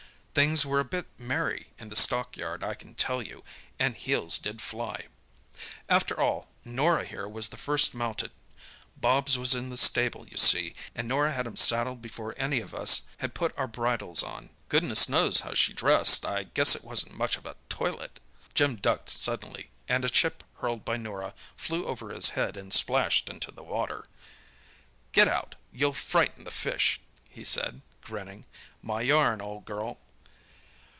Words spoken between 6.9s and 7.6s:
here was the